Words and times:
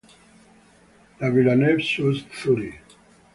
La 1.19 1.29
Villeneuve-sous-Thury 1.29 2.73